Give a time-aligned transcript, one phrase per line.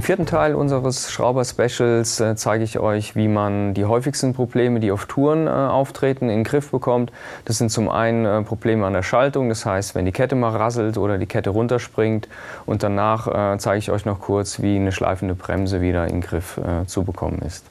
[0.00, 4.92] Im vierten Teil unseres Schrauber-Specials äh, zeige ich euch, wie man die häufigsten Probleme, die
[4.92, 7.12] auf Touren äh, auftreten, in den Griff bekommt.
[7.44, 10.56] Das sind zum einen äh, Probleme an der Schaltung, das heißt, wenn die Kette mal
[10.56, 12.28] rasselt oder die Kette runterspringt.
[12.64, 16.20] Und danach äh, zeige ich euch noch kurz, wie eine schleifende Bremse wieder in den
[16.22, 17.66] Griff äh, zu bekommen ist.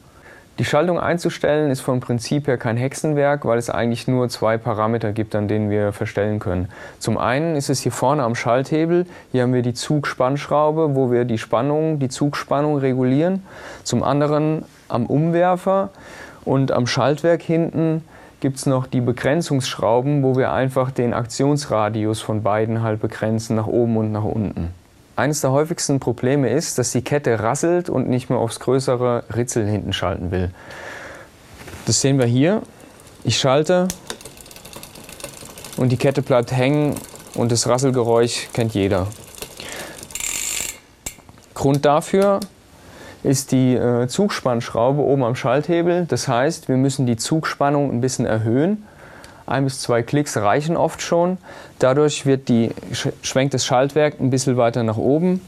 [0.59, 5.13] Die Schaltung einzustellen ist vom Prinzip her kein Hexenwerk, weil es eigentlich nur zwei Parameter
[5.13, 6.67] gibt, an denen wir verstellen können.
[6.99, 9.05] Zum einen ist es hier vorne am Schalthebel.
[9.31, 13.43] Hier haben wir die Zugspannschraube, wo wir die Spannung, die Zugspannung regulieren.
[13.85, 15.91] Zum anderen am Umwerfer
[16.43, 18.03] und am Schaltwerk hinten
[18.41, 23.67] gibt es noch die Begrenzungsschrauben, wo wir einfach den Aktionsradius von beiden halt begrenzen, nach
[23.67, 24.73] oben und nach unten.
[25.19, 29.67] Eines der häufigsten Probleme ist, dass die Kette rasselt und nicht mehr aufs größere Ritzel
[29.67, 30.51] hinten schalten will.
[31.85, 32.61] Das sehen wir hier.
[33.25, 33.89] Ich schalte
[35.75, 36.95] und die Kette bleibt hängen
[37.35, 39.07] und das Rasselgeräusch kennt jeder.
[41.53, 42.39] Grund dafür
[43.21, 46.05] ist die äh, Zugspannschraube oben am Schalthebel.
[46.05, 48.85] Das heißt, wir müssen die Zugspannung ein bisschen erhöhen
[49.49, 51.37] ein bis zwei Klicks reichen oft schon.
[51.79, 52.71] Dadurch wird die,
[53.21, 55.41] schwenkt das Schaltwerk ein bisschen weiter nach oben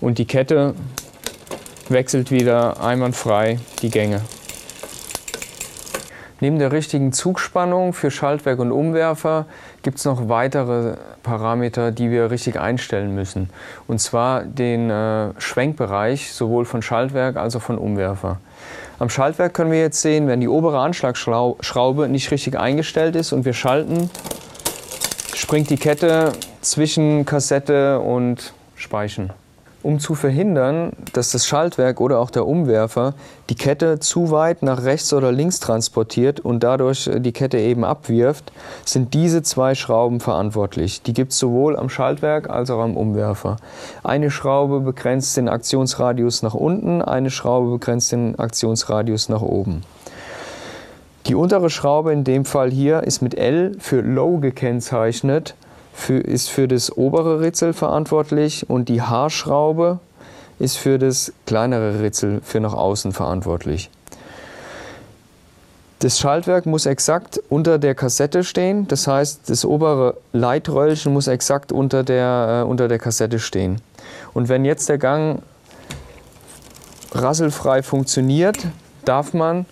[0.00, 0.74] und die Kette
[1.88, 4.20] wechselt wieder einwandfrei die Gänge.
[6.40, 9.46] Neben der richtigen Zugspannung für Schaltwerk und Umwerfer
[9.82, 13.50] gibt es noch weitere Parameter, die wir richtig einstellen müssen.
[13.88, 18.38] Und zwar den äh, Schwenkbereich sowohl von Schaltwerk als auch von Umwerfer.
[19.00, 23.44] Am Schaltwerk können wir jetzt sehen, wenn die obere Anschlagschraube nicht richtig eingestellt ist und
[23.44, 24.10] wir schalten,
[25.34, 26.32] springt die Kette
[26.62, 29.30] zwischen Kassette und Speichen.
[29.80, 33.14] Um zu verhindern, dass das Schaltwerk oder auch der Umwerfer
[33.48, 38.50] die Kette zu weit nach rechts oder links transportiert und dadurch die Kette eben abwirft,
[38.84, 41.02] sind diese zwei Schrauben verantwortlich.
[41.02, 43.56] Die gibt es sowohl am Schaltwerk als auch am Umwerfer.
[44.02, 49.82] Eine Schraube begrenzt den Aktionsradius nach unten, eine Schraube begrenzt den Aktionsradius nach oben.
[51.26, 55.54] Die untere Schraube in dem Fall hier ist mit L für Low gekennzeichnet
[55.98, 59.98] für, ist für das obere Ritzel verantwortlich und die Haarschraube
[60.58, 63.90] ist für das kleinere Ritzel für nach außen verantwortlich.
[65.98, 71.72] Das Schaltwerk muss exakt unter der Kassette stehen, das heißt, das obere Leitröllchen muss exakt
[71.72, 73.80] unter der, äh, unter der Kassette stehen.
[74.32, 75.42] Und wenn jetzt der Gang
[77.12, 78.58] rasselfrei funktioniert,
[79.04, 79.66] darf man,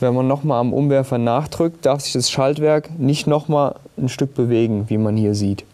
[0.00, 4.88] wenn man nochmal am Umwerfer nachdrückt, darf sich das Schaltwerk nicht nochmal ein Stück bewegen,
[4.88, 5.64] wie man hier sieht.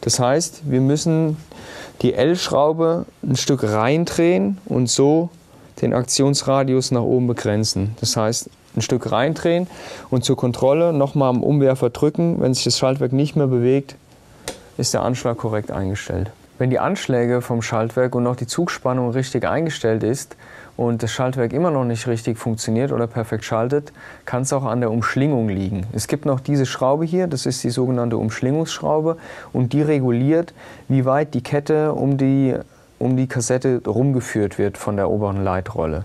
[0.00, 1.36] Das heißt, wir müssen
[2.02, 5.30] die L-Schraube ein Stück reindrehen und so
[5.80, 7.96] den Aktionsradius nach oben begrenzen.
[8.00, 9.66] Das heißt, ein Stück reindrehen
[10.10, 12.40] und zur Kontrolle nochmal am Umwerfer drücken.
[12.40, 13.96] Wenn sich das Schaltwerk nicht mehr bewegt,
[14.76, 16.30] ist der Anschlag korrekt eingestellt.
[16.58, 20.36] Wenn die Anschläge vom Schaltwerk und auch die Zugspannung richtig eingestellt ist
[20.76, 23.92] und das Schaltwerk immer noch nicht richtig funktioniert oder perfekt schaltet,
[24.24, 25.86] kann es auch an der Umschlingung liegen.
[25.92, 29.16] Es gibt noch diese Schraube hier, das ist die sogenannte Umschlingungsschraube
[29.52, 30.54] und die reguliert,
[30.88, 32.54] wie weit die Kette um die,
[32.98, 36.04] um die Kassette rumgeführt wird von der oberen Leitrolle.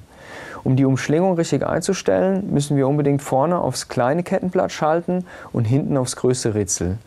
[0.63, 5.97] Um die Umschlingung richtig einzustellen, müssen wir unbedingt vorne aufs kleine Kettenblatt schalten und hinten
[5.97, 6.97] aufs größte Ritzel.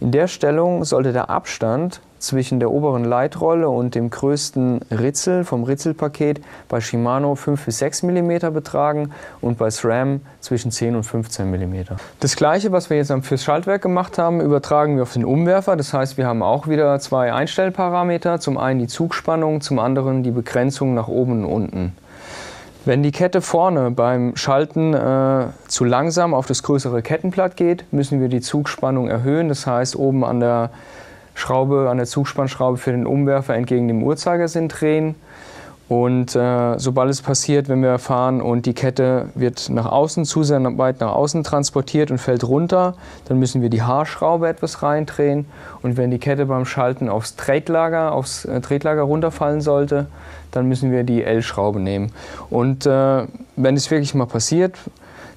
[0.00, 5.62] In der Stellung sollte der Abstand zwischen der oberen Leitrolle und dem größten Ritzel vom
[5.64, 6.40] Ritzelpaket
[6.70, 9.10] bei Shimano 5 bis 6 mm betragen
[9.42, 11.84] und bei SRAM zwischen 10 und 15 mm.
[12.18, 15.76] Das gleiche, was wir jetzt fürs Schaltwerk gemacht haben, übertragen wir auf den Umwerfer.
[15.76, 18.40] Das heißt, wir haben auch wieder zwei Einstellparameter.
[18.40, 21.92] Zum einen die Zugspannung, zum anderen die Begrenzung nach oben und unten.
[22.86, 28.22] Wenn die Kette vorne beim Schalten äh, zu langsam auf das größere Kettenblatt geht, müssen
[28.22, 29.50] wir die Zugspannung erhöhen.
[29.50, 30.70] Das heißt, oben an der
[31.34, 35.14] Schraube, an der Zugspannschraube für den Umwerfer entgegen dem Uhrzeigersinn drehen.
[35.90, 40.44] Und äh, sobald es passiert, wenn wir fahren und die Kette wird nach außen zu
[40.44, 42.94] sehr weit nach außen transportiert und fällt runter,
[43.24, 45.46] dann müssen wir die Haarschraube etwas reindrehen.
[45.82, 50.06] Und wenn die Kette beim Schalten aufs Tretlager, aufs äh, Tretlager runterfallen sollte,
[50.52, 52.12] dann müssen wir die L-Schraube nehmen.
[52.50, 53.26] Und äh,
[53.56, 54.76] wenn es wirklich mal passiert,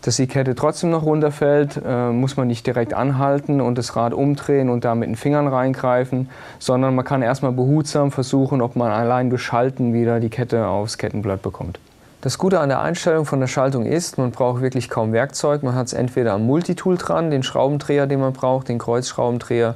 [0.04, 4.14] dass die Kette trotzdem noch runterfällt, äh, muss man nicht direkt anhalten und das Rad
[4.14, 6.30] umdrehen und da mit den Fingern reingreifen,
[6.60, 10.98] sondern man kann erstmal behutsam versuchen, ob man allein durch Schalten wieder die Kette aufs
[10.98, 11.80] Kettenblatt bekommt.
[12.20, 15.62] Das Gute an der Einstellung von der Schaltung ist, man braucht wirklich kaum Werkzeug.
[15.62, 19.76] Man hat es entweder am Multitool dran, den Schraubendreher, den man braucht, den Kreuzschraubendreher,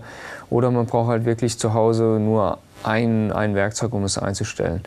[0.50, 4.82] oder man braucht halt wirklich zu Hause nur ein, ein Werkzeug, um es einzustellen.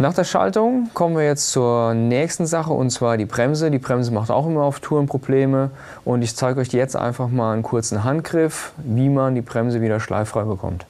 [0.00, 3.70] Nach der Schaltung kommen wir jetzt zur nächsten Sache und zwar die Bremse.
[3.70, 5.72] Die Bremse macht auch immer auf Touren Probleme
[6.06, 10.00] und ich zeige euch jetzt einfach mal einen kurzen Handgriff, wie man die Bremse wieder
[10.00, 10.86] schleiffrei bekommt.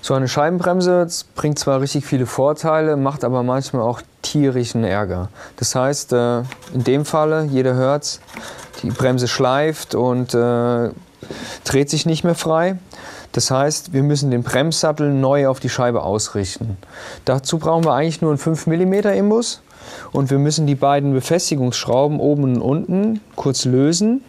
[0.00, 5.28] So eine Scheibenbremse bringt zwar richtig viele Vorteile, macht aber manchmal auch tierischen Ärger.
[5.56, 8.20] Das heißt, äh, in dem Falle, jeder hört
[8.84, 10.90] die Bremse schleift und äh,
[11.64, 12.76] dreht sich nicht mehr frei.
[13.32, 16.76] Das heißt, wir müssen den Bremssattel neu auf die Scheibe ausrichten.
[17.24, 19.60] Dazu brauchen wir eigentlich nur einen 5 mm Imbus
[20.12, 24.22] und wir müssen die beiden Befestigungsschrauben oben und unten kurz lösen,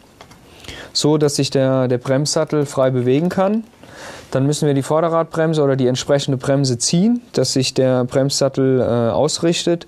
[0.94, 3.64] so dass sich der, der Bremssattel frei bewegen kann.
[4.36, 8.84] Dann müssen wir die Vorderradbremse oder die entsprechende Bremse ziehen, dass sich der Bremssattel äh,
[8.84, 9.88] ausrichtet.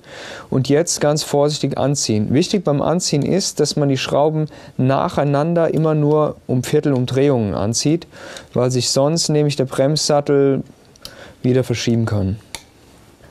[0.49, 2.33] Und jetzt ganz vorsichtig anziehen.
[2.33, 4.47] Wichtig beim Anziehen ist, dass man die Schrauben
[4.77, 8.07] nacheinander immer nur um Viertelumdrehungen anzieht,
[8.53, 10.63] weil sich sonst nämlich der Bremssattel
[11.43, 12.39] wieder verschieben kann.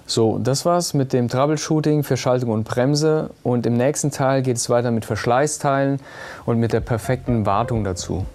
[0.05, 4.59] So, das war's mit dem Troubleshooting für Schaltung und Bremse und im nächsten Teil geht
[4.59, 5.99] es weiter mit Verschleißteilen
[6.45, 8.27] und mit der perfekten Wartung dazu.